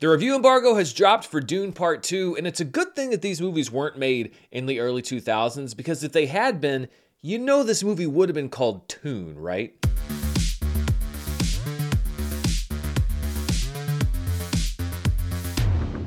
The 0.00 0.08
review 0.08 0.34
embargo 0.34 0.74
has 0.74 0.92
dropped 0.92 1.24
for 1.24 1.40
Dune 1.40 1.72
Part 1.72 2.02
2, 2.02 2.36
and 2.36 2.48
it's 2.48 2.58
a 2.58 2.64
good 2.64 2.96
thing 2.96 3.10
that 3.10 3.22
these 3.22 3.40
movies 3.40 3.70
weren't 3.70 3.96
made 3.96 4.34
in 4.50 4.66
the 4.66 4.80
early 4.80 5.02
2000s 5.02 5.76
because 5.76 6.02
if 6.02 6.10
they 6.10 6.26
had 6.26 6.60
been, 6.60 6.88
you 7.22 7.38
know 7.38 7.62
this 7.62 7.84
movie 7.84 8.06
would 8.06 8.28
have 8.28 8.34
been 8.34 8.48
called 8.48 8.88
Tune, 8.88 9.38
right? 9.38 9.72